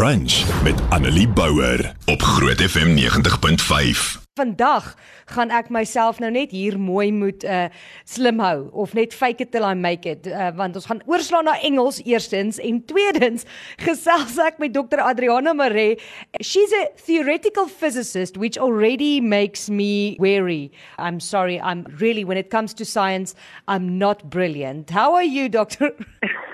[0.00, 4.22] Brunch met Annelie Bouwer op Groot FM 90.5.
[4.34, 7.66] Vandag gaan ek myself nou net hier mooi moet uh
[8.08, 11.44] slim hou of net fake it till I make it uh, want ons gaan oorslaan
[11.44, 13.44] na Engels eerstens en tweedens
[13.86, 15.98] gesels ek met Dr Adriana Mare.
[16.40, 20.72] She's a theoretical physicist which already makes me wary.
[20.96, 23.36] I'm sorry, I'm really when it comes to science,
[23.68, 24.88] I'm not brilliant.
[24.88, 25.92] How are you, doctor?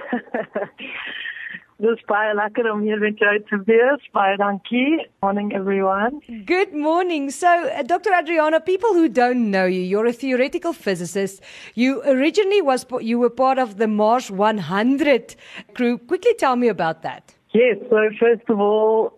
[1.79, 4.09] Lekker om hier met jou te wees.
[4.13, 5.07] Baie dankie.
[5.21, 6.23] Morning everyone.
[6.47, 7.31] Good morning.
[7.31, 8.15] So, uh, Dr.
[8.15, 11.43] Adriana, people who don't know you, you're a theoretical physicist.
[11.75, 15.37] You originally was you were part of the Mars 100
[15.75, 15.99] crew.
[15.99, 17.35] Quickly tell me about that.
[17.53, 19.13] Yes, so first of all,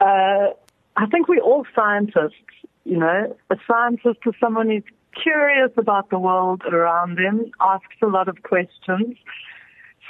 [0.00, 0.50] uh,
[0.96, 2.42] I think we're all scientists,
[2.84, 3.36] you know.
[3.50, 4.82] A scientist is someone who's
[5.22, 9.16] curious about the world around them, asks a lot of questions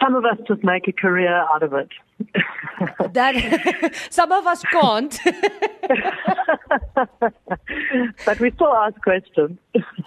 [0.03, 1.89] some of us just make a career out of it.
[3.13, 5.19] that some of us can't.
[8.25, 9.59] but we still ask questions.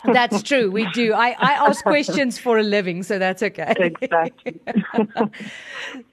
[0.06, 0.72] that's true.
[0.72, 1.14] We do.
[1.14, 3.74] I, I ask questions for a living, so that's okay.
[3.78, 4.60] Exactly.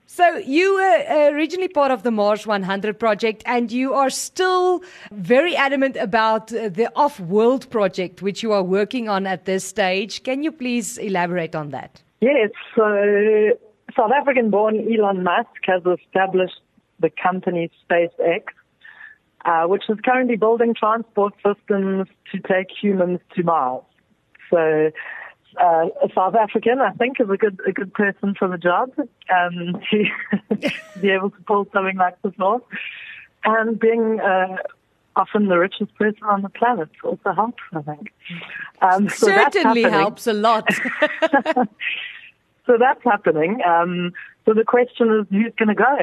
[0.07, 5.57] So you were originally part of the Mars 100 project, and you are still very
[5.57, 10.23] adamant about the off-world project, which you are working on at this stage.
[10.23, 12.03] Can you please elaborate on that?
[12.21, 12.51] Yes.
[12.77, 13.57] So
[13.97, 16.61] South African born Elon Musk has established
[17.01, 18.45] the company SpaceX,
[19.45, 23.83] uh, which is currently building transport systems to take humans to Mars.
[24.51, 24.91] So,
[25.61, 28.91] uh, a South African, I think, is a good a good person for the job
[28.99, 32.63] um, to be able to pull something like this off.
[33.45, 34.57] And being uh,
[35.17, 38.13] often the richest person on the planet also helps, I think.
[38.81, 40.69] Um, so Certainly helps a lot.
[42.67, 43.61] so that's happening.
[43.67, 44.13] Um,
[44.45, 45.97] so the question is, who's going to go?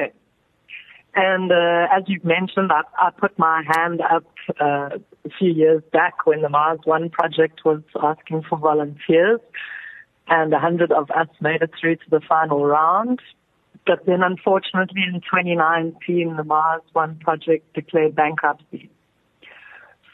[1.14, 4.24] And uh, as you've mentioned, I, I put my hand up
[4.60, 9.40] uh, a few years back when the Mars One project was asking for volunteers,
[10.28, 13.20] and a hundred of us made it through to the final round.
[13.86, 18.90] But then, unfortunately, in 2019, the Mars One project declared bankruptcy.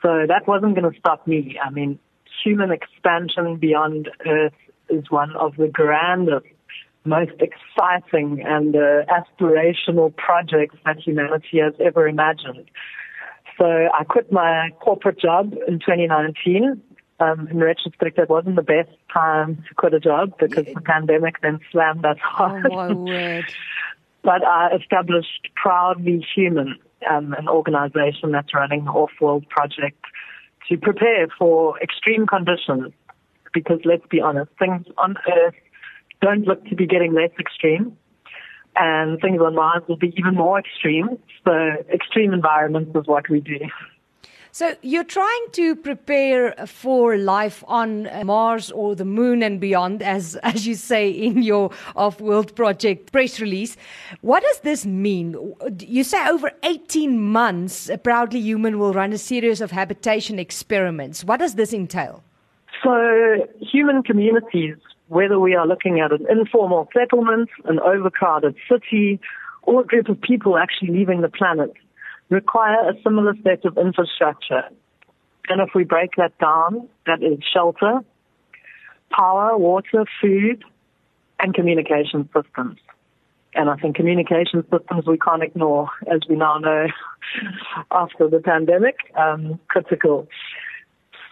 [0.03, 1.59] So that wasn't going to stop me.
[1.63, 1.99] I mean,
[2.43, 4.55] human expansion beyond Earth
[4.97, 6.47] is one of the grandest,
[7.05, 12.69] most exciting and uh, aspirational projects that humanity has ever imagined.
[13.59, 16.83] So I quit my corporate job in 2019.
[17.19, 21.41] Um, in retrospect, it wasn't the best time to quit a job because the pandemic
[21.41, 22.67] then slammed us hard.
[22.71, 23.45] Oh, my word.
[24.23, 26.77] but I established Proudly Human,
[27.11, 29.99] um, an organization that's running the off-world project
[30.69, 32.93] to prepare for extreme conditions
[33.57, 35.55] because let's be honest, things on Earth
[36.21, 37.97] don't look to be getting less extreme.
[38.77, 41.09] And things on Mars will be even more extreme.
[41.43, 41.53] So
[41.91, 43.61] extreme environments is what we do.
[44.53, 50.03] So you're trying to prepare for life on uh, Mars or the moon and beyond,
[50.03, 53.79] as as you say in your off-world project press release.
[54.21, 55.55] What does this mean?
[55.79, 61.25] You say over 18 months, a Proudly Human will run a series of habitation experiments.
[61.25, 62.23] What does this entail?
[62.83, 64.77] So human communities,
[65.09, 69.21] whether we are looking at an informal settlement, an overcrowded city,
[69.63, 71.73] or a group of people actually leaving the planet,
[72.29, 74.63] require a similar set of infrastructure.
[75.49, 78.01] And if we break that down, that is shelter,
[79.11, 80.65] power, water, food,
[81.39, 82.79] and communication systems.
[83.55, 86.87] And I think communication systems we can't ignore, as we now know
[87.91, 90.29] after the pandemic, um, critical.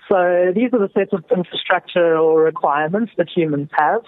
[0.09, 4.03] So these are the sets of infrastructural requirements that humans have.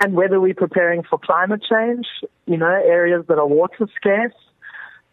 [0.00, 2.06] And whether we're preparing for climate change,
[2.46, 4.34] you know, areas that are water scarce,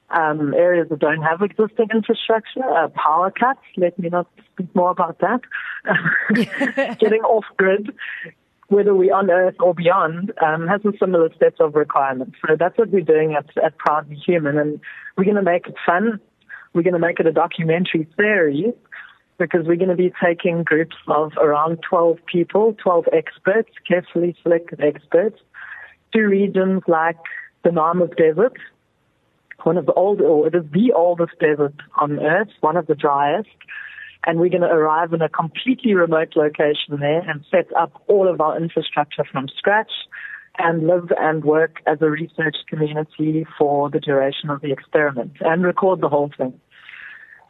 [0.09, 4.91] um, areas that don't have existing infrastructure, uh, power cuts, let me not speak more
[4.91, 5.41] about that,
[6.99, 7.91] getting off grid,
[8.67, 12.35] whether we're on Earth or beyond, um, has a similar set of requirements.
[12.45, 14.57] So that's what we're doing at, at Proudly Human.
[14.57, 14.79] And
[15.17, 16.19] we're going to make it fun.
[16.73, 18.73] We're going to make it a documentary series
[19.37, 24.81] because we're going to be taking groups of around 12 people, 12 experts, carefully selected
[24.81, 25.39] experts,
[26.13, 27.17] to regions like
[27.63, 28.57] the Namib Desert,
[29.63, 32.95] one of the oldest, or it is the oldest desert on Earth, one of the
[32.95, 33.49] driest.
[34.25, 38.31] And we're going to arrive in a completely remote location there and set up all
[38.31, 39.91] of our infrastructure from scratch
[40.57, 45.63] and live and work as a research community for the duration of the experiment and
[45.63, 46.59] record the whole thing.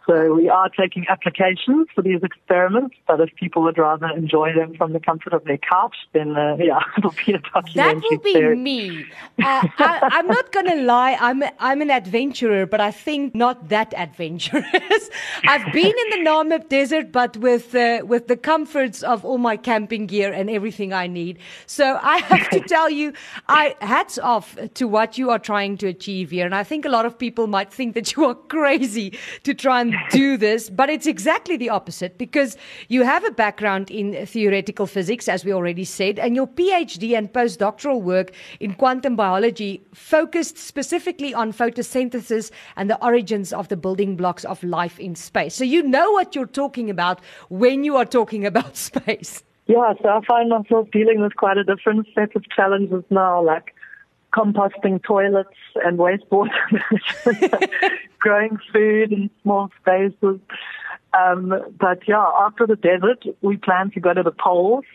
[0.05, 4.75] So we are taking applications for these experiments, but if people would rather enjoy them
[4.75, 7.73] from the comfort of their couch, then uh, yeah, it'll be a documentary.
[7.75, 8.59] That will be series.
[8.59, 9.05] me.
[9.41, 11.17] Uh, I, I'm not going to lie.
[11.19, 15.09] I'm I'm an adventurer, but I think not that adventurous.
[15.47, 19.55] I've been in the Namib Desert, but with uh, with the comforts of all my
[19.55, 21.39] camping gear and everything I need.
[21.65, 23.13] So I have to tell you,
[23.47, 26.89] I hats off to what you are trying to achieve here, and I think a
[26.89, 30.89] lot of people might think that you are crazy to try and do this, but
[30.89, 32.57] it's exactly the opposite because
[32.87, 37.31] you have a background in theoretical physics, as we already said, and your PhD and
[37.31, 44.15] postdoctoral work in quantum biology focused specifically on photosynthesis and the origins of the building
[44.15, 45.55] blocks of life in space.
[45.55, 49.43] So you know what you're talking about when you are talking about space.
[49.65, 53.73] Yeah, so I find myself dealing with quite a different set of challenges now, like
[54.33, 56.49] composting toilets and wastewater
[58.19, 60.39] growing food in small spaces.
[61.13, 64.85] Um, but yeah, after the desert, we plan to go to the poles.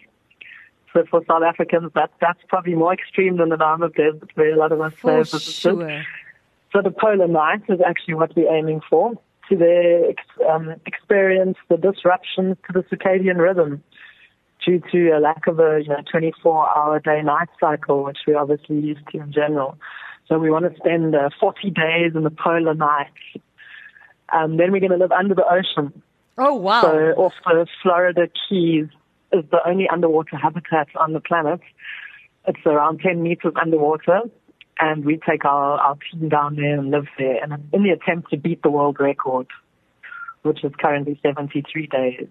[0.93, 4.57] So for South Africans, that that's probably more extreme than the Namib Desert, where a
[4.57, 6.05] lot of us For sure.
[6.73, 9.13] So the polar night is actually what we're aiming for
[9.49, 10.15] to
[10.49, 13.83] um, experience the disruptions to the circadian rhythm
[14.65, 19.07] due to a lack of a you know 24-hour day-night cycle, which we're obviously used
[19.13, 19.79] to in general.
[20.29, 23.09] So we want to spend uh, 40 days in the polar night.
[24.31, 26.03] Um, then we're going to live under the ocean.
[26.37, 26.83] Oh wow.
[26.83, 28.87] So off the Florida Keys
[29.33, 31.61] is the only underwater habitat on the planet.
[32.47, 34.21] It's around 10 meters underwater,
[34.79, 38.31] and we take our, our team down there and live there, and in the attempt
[38.31, 39.49] to beat the world record,
[40.43, 42.29] which is currently 73 days.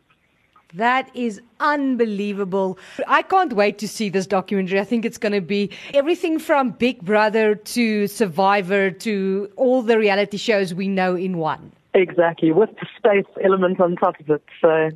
[0.74, 2.78] That is unbelievable.
[3.08, 4.80] I can't wait to see this documentary.
[4.80, 9.98] I think it's going to be everything from Big Brother to Survivor to all the
[9.98, 11.72] reality shows we know in one.
[11.94, 14.44] Exactly, with the space element on top of it.
[14.62, 14.90] So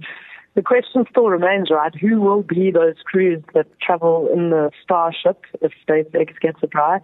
[0.55, 1.95] the question still remains, right?
[1.95, 7.01] Who will be those crews that travel in the Starship if SpaceX gets it right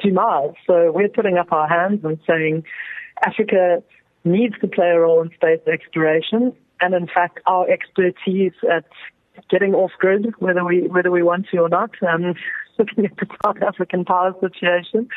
[0.00, 0.54] to Mars?
[0.66, 2.64] So we're putting up our hands and saying
[3.26, 3.82] Africa
[4.24, 6.52] needs to play a role in space exploration.
[6.82, 8.84] And in fact, our expertise at
[9.48, 12.34] getting off grid, whether we whether we want to or not, um,
[12.78, 15.08] looking at the South African power situation,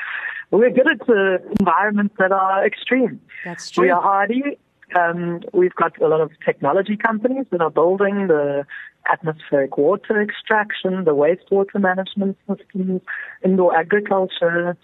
[0.52, 3.20] we're good at the environments that are extreme.
[3.44, 3.86] That's true.
[3.86, 4.60] We are hardy.
[4.96, 8.66] Um, we've got a lot of technology companies that are building the
[9.12, 13.02] atmospheric water extraction, the wastewater management systems,
[13.44, 14.78] indoor agriculture.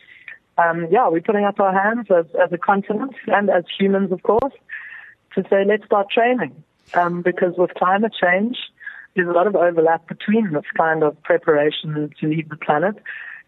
[0.58, 4.24] Um, yeah, we're putting up our hands as, as a continent and as humans, of
[4.24, 4.54] course,
[5.36, 6.64] to say let's start training.
[6.94, 8.58] Um, because with climate change,
[9.16, 12.96] there's a lot of overlap between this kind of preparation to leave the planet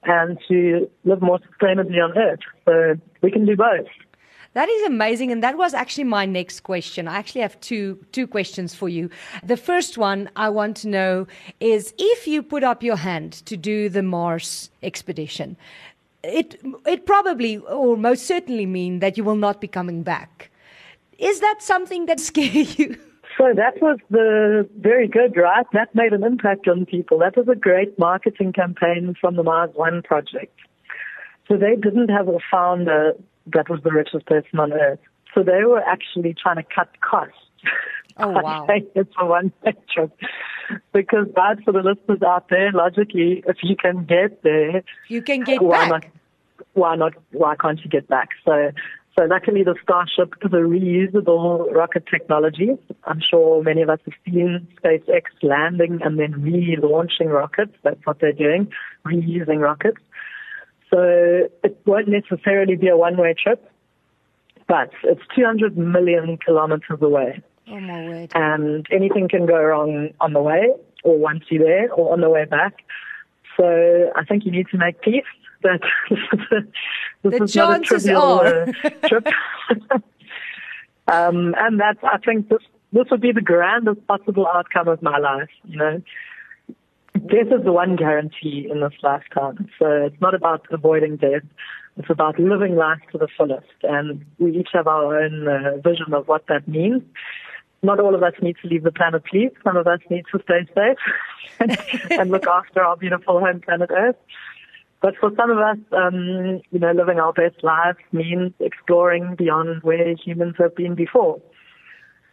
[0.04, 2.40] and to live more sustainably on Earth.
[2.66, 3.88] So we can do both.
[4.54, 7.08] That is amazing, and that was actually my next question.
[7.08, 9.10] I actually have two two questions for you.
[9.44, 11.28] The first one I want to know
[11.60, 15.58] is if you put up your hand to do the Mars expedition,
[16.24, 20.52] it it probably or most certainly mean that you will not be coming back.
[21.18, 22.96] Is that something that scares you?
[23.38, 25.66] So that was the very good, right?
[25.74, 27.20] That made an impact on people.
[27.20, 30.56] That was a great marketing campaign from the Mars One project.
[31.48, 33.14] So they didn't have a founder
[33.48, 35.00] that was the richest person on earth.
[35.34, 37.36] So they were actually trying to cut costs.
[38.18, 38.68] Oh, wow.
[38.96, 39.52] it's a one
[39.92, 40.12] trip.
[40.94, 45.42] Because bad for the listeners out there, logically, if you can get there, You can
[45.42, 45.90] get why back.
[45.90, 46.06] not?
[46.74, 47.14] Why not?
[47.32, 48.30] Why can't you get back?
[48.46, 48.70] So,
[49.18, 52.72] so luckily the Starship is a reusable rocket technology.
[53.06, 57.74] I'm sure many of us have seen SpaceX landing and then relaunching rockets.
[57.84, 58.72] That's what they're doing,
[59.06, 59.98] reusing rockets.
[60.90, 61.00] So
[61.64, 63.70] it won't necessarily be a one-way trip,
[64.68, 68.32] but it's 200 million kilometers away Oh my word.
[68.36, 70.68] and anything can go wrong on the way
[71.04, 72.78] or once you're there or on the way back.
[73.58, 75.24] So I think you need to make peace
[75.64, 75.82] that
[77.24, 78.70] this The is not a trivial are.
[78.84, 79.28] uh, trip.
[81.08, 85.18] um, and that I think this this would be the grandest possible outcome of my
[85.18, 85.50] life.
[85.66, 86.02] You know,
[87.16, 89.68] death is the one guarantee in this lifetime.
[89.80, 91.42] So it's not about avoiding death.
[91.98, 93.68] It's about living life to the fullest.
[93.84, 97.02] And we each have our own uh, vision of what that means.
[97.82, 99.52] Not all of us need to leave the planet, please.
[99.64, 100.98] Some of us need to stay safe
[101.60, 101.78] and,
[102.12, 104.16] and look after our beautiful home planet Earth.
[105.04, 109.84] But for some of us, um, you know, living our best lives means exploring beyond
[109.84, 111.42] where humans have been before.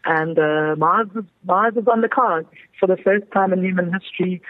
[0.04, 2.48] And uh, Mars, is, Mars is on the cards.
[2.78, 4.40] For the first time in human history,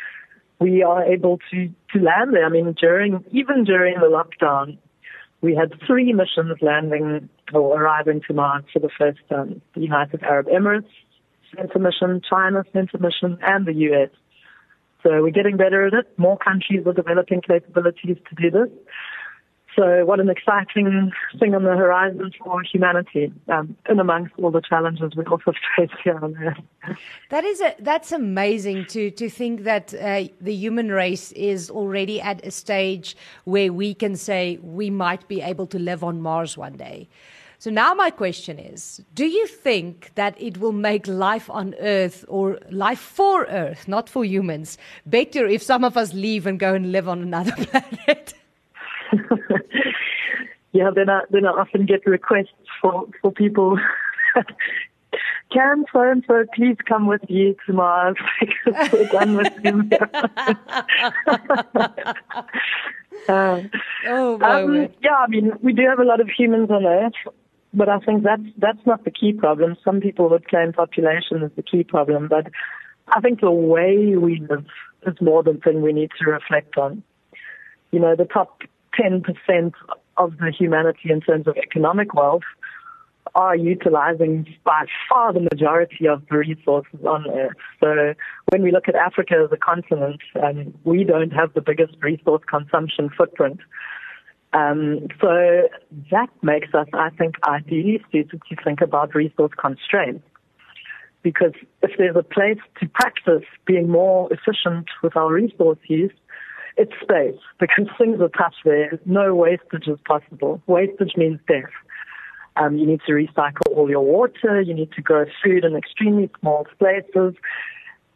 [0.60, 2.44] we are able to, to land there.
[2.44, 4.76] I mean, during even during the lockdown,
[5.42, 9.62] We had three missions landing or arriving to Mars for the first time.
[9.74, 10.92] The United Arab Emirates
[11.56, 14.10] sent a mission, China sent a mission, and the US.
[15.02, 16.18] So we're getting better at it.
[16.18, 18.68] More countries are developing capabilities to do this.
[19.76, 24.60] So what an exciting thing on the horizon for humanity, um, and amongst all the
[24.60, 26.96] challenges we also face here on Earth.
[27.30, 32.20] That is a, that's amazing to to think that uh, the human race is already
[32.20, 36.58] at a stage where we can say we might be able to live on Mars
[36.58, 37.08] one day.
[37.60, 42.24] So now my question is, do you think that it will make life on Earth
[42.26, 46.72] or life for Earth, not for humans, better if some of us leave and go
[46.72, 48.32] and live on another planet?
[50.72, 52.48] yeah, then I then I often get requests
[52.80, 53.78] for for people.
[55.52, 59.82] Can so and so please come with you to Mars because we're done with you.
[63.28, 63.62] uh,
[64.06, 67.12] oh, um, yeah, I mean, we do have a lot of humans on Earth,
[67.72, 69.76] but I think that's that's not the key problem.
[69.84, 72.48] Some people would claim population is the key problem, but
[73.08, 74.66] I think the way we live
[75.06, 77.02] is more than thing we need to reflect on.
[77.90, 78.62] You know, the top
[79.00, 79.72] 10%
[80.16, 82.42] of the humanity in terms of economic wealth
[83.34, 87.56] are utilizing by far the majority of the resources on Earth.
[87.80, 88.14] So
[88.50, 92.42] when we look at Africa as a continent, um, we don't have the biggest resource
[92.48, 93.60] consumption footprint.
[94.52, 95.68] Um, so
[96.10, 100.24] that makes us, I think, ideally suited to think about resource constraints.
[101.22, 101.52] Because
[101.82, 106.12] if there's a place to practice being more efficient with our resource use,
[106.76, 108.98] it's space because things are tough there.
[109.04, 110.62] No wastage is possible.
[110.66, 111.70] Wastage means death.
[112.56, 114.60] Um, you need to recycle all your water.
[114.60, 117.34] You need to grow food in extremely small spaces.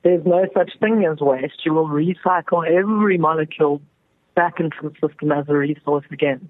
[0.03, 1.65] There's no such thing as waste.
[1.65, 3.81] You will recycle every molecule
[4.35, 6.49] back into the system as a resource again.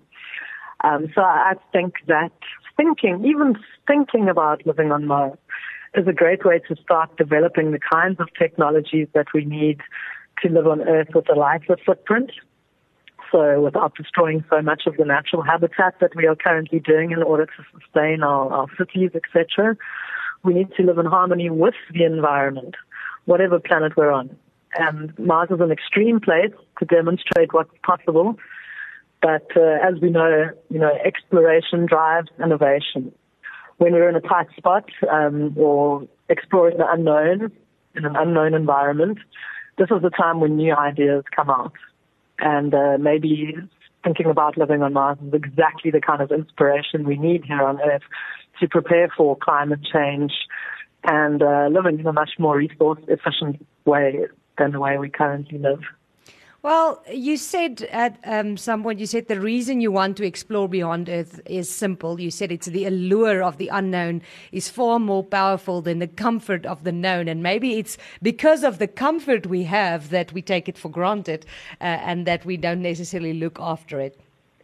[0.82, 2.32] Um, so I think that
[2.76, 5.38] thinking, even thinking about living on Mars,
[5.94, 9.80] is a great way to start developing the kinds of technologies that we need
[10.42, 12.32] to live on Earth with a lighter footprint.
[13.30, 17.22] So without destroying so much of the natural habitat that we are currently doing in
[17.22, 19.76] order to sustain our, our cities, etc.,
[20.42, 22.74] we need to live in harmony with the environment,
[23.24, 24.36] whatever planet we're on.
[24.78, 28.36] And Mars is an extreme place to demonstrate what's possible.
[29.22, 33.12] But uh, as we know, you know, exploration drives innovation.
[33.78, 37.52] When we're in a tight spot um, or exploring the unknown
[37.94, 39.18] in an unknown environment,
[39.78, 41.72] this is the time when new ideas come out.
[42.38, 43.54] And uh, maybe
[44.02, 47.80] thinking about living on Mars is exactly the kind of inspiration we need here on
[47.80, 48.02] Earth
[48.60, 50.32] to prepare for climate change
[51.04, 54.26] and uh, living in a much more resource efficient way
[54.58, 55.80] than the way we currently live.
[56.64, 60.66] Well, you said at um, some point, you said the reason you want to explore
[60.66, 62.18] beyond Earth is simple.
[62.18, 66.64] You said it's the allure of the unknown is far more powerful than the comfort
[66.64, 67.28] of the known.
[67.28, 71.44] And maybe it's because of the comfort we have that we take it for granted
[71.82, 74.18] uh, and that we don't necessarily look after it.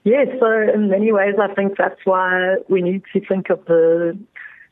[0.05, 4.19] Yes, so in many ways, I think that's why we need to think of the,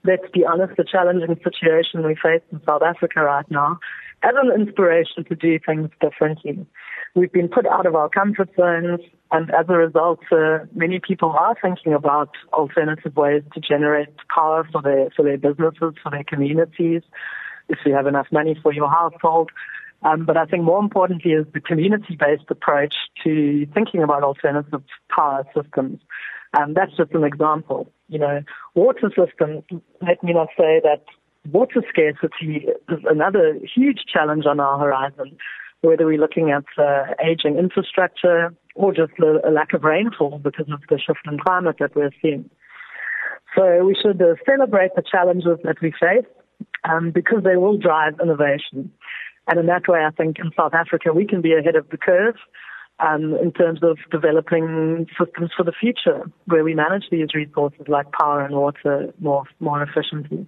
[0.04, 3.78] let's be honest, the challenging situation we face in South Africa right now
[4.22, 6.66] as an inspiration to do things differently.
[7.14, 9.00] We've been put out of our comfort zones,
[9.30, 14.68] and as a result, uh, many people are thinking about alternative ways to generate power
[14.72, 17.02] for their for their businesses, for their communities.
[17.68, 19.50] If you have enough money for your household,
[20.02, 24.82] um, but I think more importantly is the community-based approach to thinking about alternative
[25.14, 26.00] power systems.
[26.54, 27.92] And that's just an example.
[28.08, 28.40] You know,
[28.74, 29.64] water systems.
[30.00, 31.04] Let me not say that
[31.50, 35.36] water scarcity is another huge challenge on our horizon
[35.80, 40.66] whether we're looking at uh, aging infrastructure or just a, a, lack of rainfall because
[40.72, 42.48] of the shift in climate that we're seeing.
[43.56, 46.26] So we should uh, celebrate the challenges that we face
[46.88, 48.92] um, because they will drive innovation.
[49.46, 51.96] And in that way, I think in South Africa, we can be ahead of the
[51.96, 52.36] curve
[53.00, 58.10] um, in terms of developing systems for the future where we manage these resources like
[58.12, 60.46] power and water more, more efficiently.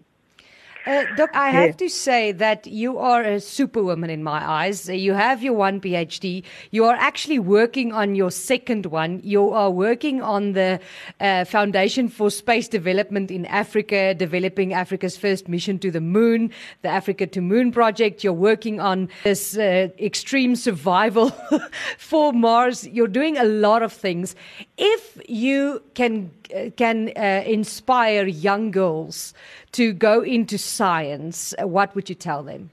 [0.87, 4.89] Uh, Doc, I have to say that you are a superwoman in my eyes.
[4.89, 6.43] You have your one PhD.
[6.71, 9.21] You are actually working on your second one.
[9.23, 10.81] You are working on the
[11.21, 16.51] uh, Foundation for Space Development in Africa, developing Africa's first mission to the moon,
[16.83, 18.25] the Africa to Moon project.
[18.25, 21.31] You're working on this uh, extreme survival
[21.99, 22.87] for Mars.
[22.87, 24.35] You're doing a lot of things.
[24.79, 26.31] If you can
[26.77, 29.35] can uh, inspire young girls
[29.73, 32.71] to go into science, what would you tell them?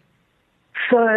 [0.89, 1.07] So,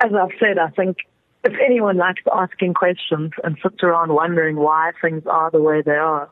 [0.00, 0.98] as I've said, I think
[1.44, 5.92] if anyone likes asking questions and sits around wondering why things are the way they
[5.92, 6.28] are,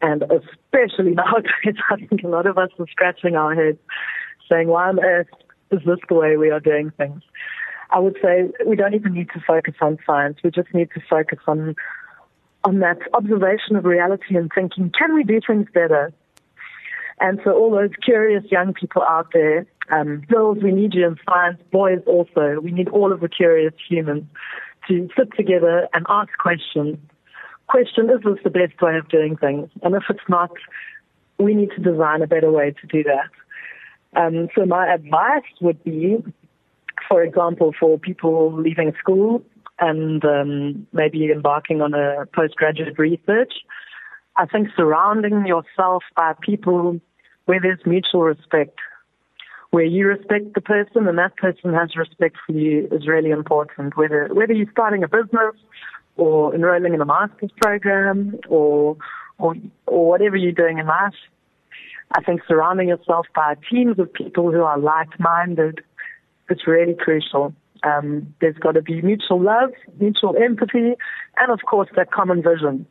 [0.00, 3.78] and especially nowadays, I think a lot of us are scratching our heads
[4.50, 5.28] saying, why on earth
[5.70, 7.22] is this the way we are doing things?
[7.90, 10.38] I would say we don't even need to focus on science.
[10.42, 11.76] We just need to focus on
[12.64, 16.12] on that observation of reality and thinking, can we do things better?
[17.20, 21.16] And so all those curious young people out there, um, girls, we need you in
[21.28, 22.58] science, boys also.
[22.62, 24.24] We need all of the curious humans
[24.88, 26.98] to sit together and ask questions.
[27.68, 29.68] Question, is this the best way of doing things?
[29.82, 30.50] And if it's not,
[31.38, 34.20] we need to design a better way to do that.
[34.20, 36.22] Um, so my advice would be,
[37.08, 39.42] for example, for people leaving school
[39.82, 43.52] and um, maybe embarking on a postgraduate research,
[44.36, 47.00] I think surrounding yourself by people
[47.46, 48.78] where there's mutual respect,
[49.70, 53.96] where you respect the person and that person has respect for you is really important.
[53.96, 55.56] Whether whether you're starting a business
[56.16, 58.96] or enrolling in a master's program or
[59.38, 61.18] or or whatever you're doing in life,
[62.16, 65.80] I think surrounding yourself by teams of people who are like-minded
[66.50, 67.52] is really crucial.
[67.84, 70.94] Um, there's got to be mutual love, mutual empathy,
[71.36, 72.86] and of course that common vision.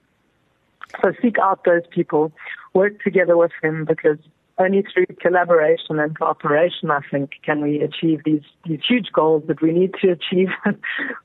[1.02, 2.34] So seek out those people,
[2.74, 4.18] work together with them because
[4.58, 9.62] only through collaboration and cooperation, I think, can we achieve these, these huge goals that
[9.62, 10.50] we need to achieve,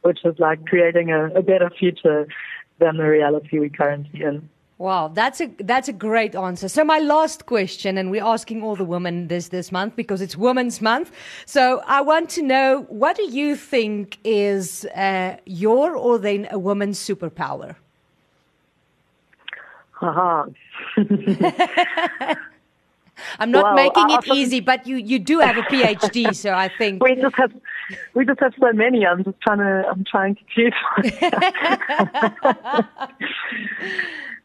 [0.02, 2.26] which is like creating a, a better future
[2.78, 4.48] than the reality we're currently in.
[4.78, 6.68] Wow, that's a that's a great answer.
[6.68, 10.36] So my last question, and we're asking all the women this this month because it's
[10.36, 11.12] Women's Month.
[11.46, 16.58] So I want to know what do you think is uh, your or then a
[16.58, 17.76] woman's superpower?
[19.92, 20.44] Haha.
[23.38, 26.52] I'm not Well, making it often- easy, but you you do have a PhD, so
[26.52, 27.52] I think we just have
[28.14, 29.06] we just have so many.
[29.06, 30.74] I'm just trying to I'm trying to choose.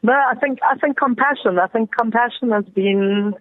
[0.03, 1.59] no, I think I think compassion.
[1.59, 3.33] I think compassion has been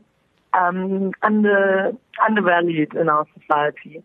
[0.52, 1.92] um, under
[2.28, 4.02] undervalued in our society.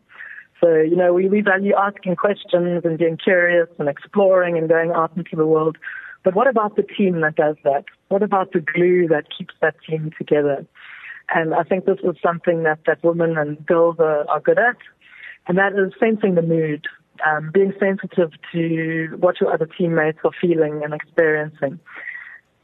[0.62, 4.92] So you know we we value asking questions and being curious and exploring and going
[4.92, 5.78] out into the world.
[6.24, 7.86] But what about the team that does that?
[8.08, 10.66] What about the glue that keeps that team together?
[11.34, 14.78] And I think this is something that, that women and girls are, are good at.
[15.48, 16.86] And that is sensing the mood,
[17.26, 21.80] um, being sensitive to what your other teammates are feeling and experiencing.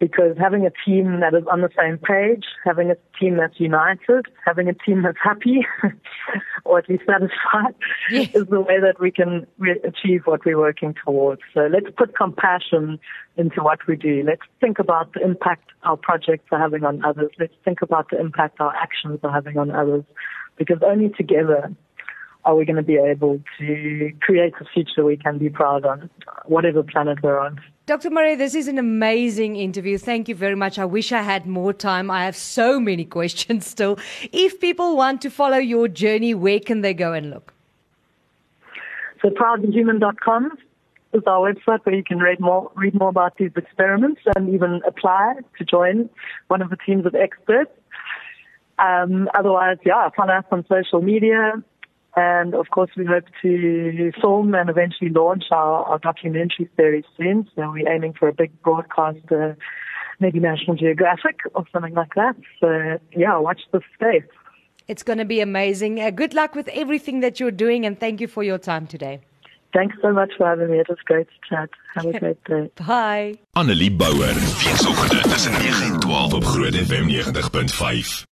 [0.01, 4.25] Because having a team that is on the same page, having a team that's united,
[4.43, 5.59] having a team that's happy,
[6.65, 7.75] or at least satisfied,
[8.09, 8.33] Yes.
[8.33, 11.41] is the way that we can re- achieve what we're working towards.
[11.53, 12.97] So let's put compassion
[13.37, 14.23] into what we do.
[14.25, 17.29] Let's think about the impact our projects are having on others.
[17.39, 20.03] Let's think about the impact our actions are having on others.
[20.57, 21.71] Because only together
[22.43, 26.09] are we going to be able to create a future we can be proud on,
[26.45, 27.61] whatever planet we're on.
[27.91, 28.09] Dr.
[28.09, 29.97] Marais, this is an amazing interview.
[29.97, 30.79] Thank you very much.
[30.79, 32.09] I wish I had more time.
[32.09, 33.99] I have so many questions still.
[34.31, 37.53] If people want to follow your journey, where can they go and look?
[39.21, 40.57] So proudhuman.com
[41.11, 44.79] is our website where you can read more, read more about these experiments and even
[44.87, 46.09] apply to join
[46.47, 47.71] one of the teams of experts.
[48.79, 51.61] Um, otherwise, yeah, follow us on social media.
[52.15, 57.47] And of course, we hope to film and eventually launch our, our documentary series soon.
[57.55, 59.53] So we're aiming for a big broadcast, uh,
[60.19, 62.35] maybe National Geographic or something like that.
[62.59, 64.29] So yeah, watch this space.
[64.87, 66.01] It's going to be amazing.
[66.01, 69.21] Uh, good luck with everything that you're doing, and thank you for your time today.
[69.73, 70.79] Thanks so much for having me.
[70.79, 71.69] It was great to chat.
[71.95, 72.69] Have a great day.
[72.85, 73.39] Bye.
[73.53, 78.29] Annelie Bouwer, weekoggend tussen 9 en 12 op Groot FM 90.5.